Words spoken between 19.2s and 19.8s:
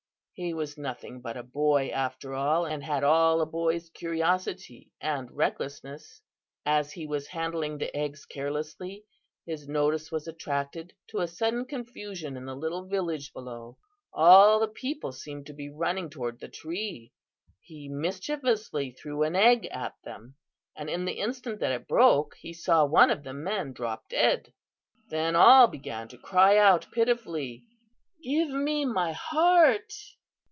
an egg